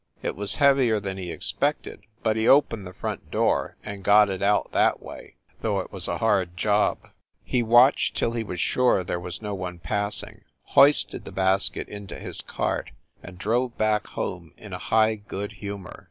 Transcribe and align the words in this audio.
It 0.23 0.35
was 0.35 0.55
heavier 0.55 0.99
than 0.99 1.19
he 1.19 1.29
expected, 1.29 2.01
but 2.23 2.35
he 2.35 2.47
opened 2.47 2.87
the 2.87 2.91
front 2.95 3.29
door 3.29 3.75
and 3.83 4.01
got 4.01 4.29
it 4.31 4.41
out 4.41 4.71
that 4.71 4.99
way, 4.99 5.35
though 5.61 5.79
it 5.79 5.91
was 5.91 6.07
a 6.07 6.17
hard 6.17 6.57
job. 6.57 7.11
He 7.43 7.61
watched 7.61 8.15
till 8.17 8.31
he 8.31 8.43
was 8.43 8.59
sure 8.59 9.03
there 9.03 9.19
was 9.19 9.43
no 9.43 9.53
one 9.53 9.77
passing, 9.77 10.41
hoisted 10.63 11.23
the 11.23 11.31
basket 11.31 11.87
into 11.87 12.17
his 12.19 12.41
cart 12.41 12.89
and 13.21 13.37
drove 13.37 13.77
back 13.77 14.07
home 14.07 14.55
in 14.57 14.73
a 14.73 14.79
high 14.79 15.13
good 15.13 15.51
humor. 15.51 15.99